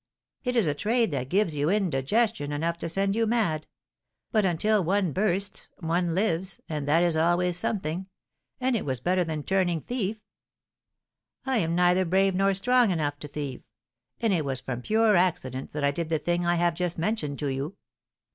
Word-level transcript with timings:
It 0.43 0.55
is 0.55 0.65
a 0.65 0.73
trade 0.73 1.11
that 1.11 1.29
gives 1.29 1.55
you 1.55 1.69
indigestion 1.69 2.51
enough 2.51 2.79
to 2.79 2.89
send 2.89 3.15
you 3.15 3.27
mad; 3.27 3.67
but 4.31 4.45
until 4.45 4.83
one 4.83 5.11
bursts 5.13 5.67
one 5.77 6.15
lives, 6.15 6.59
and 6.67 6.87
that 6.87 7.03
is 7.03 7.15
always 7.15 7.55
something, 7.55 8.07
and 8.59 8.75
it 8.75 8.83
was 8.83 8.99
better 8.99 9.23
than 9.23 9.43
turning 9.43 9.81
thief. 9.81 10.23
I 11.45 11.57
am 11.59 11.75
neither 11.75 12.03
brave 12.03 12.33
nor 12.33 12.55
strong 12.55 12.89
enough 12.89 13.19
to 13.19 13.27
thieve, 13.27 13.61
and 14.19 14.33
it 14.33 14.43
was 14.43 14.59
from 14.59 14.81
pure 14.81 15.15
accident 15.15 15.71
that 15.73 15.83
I 15.83 15.91
did 15.91 16.09
the 16.09 16.17
thing 16.17 16.47
I 16.47 16.55
have 16.55 16.73
just 16.73 16.97
mentioned 16.97 17.37
to 17.37 17.49
you." 17.49 17.75